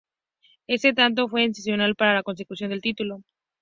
Este 0.65 0.93
tanto 0.95 1.29
fue 1.29 1.43
esencial 1.45 1.93
para 1.95 2.15
la 2.15 2.23
consecución 2.23 2.71
del 2.71 2.81
título. 2.81 3.21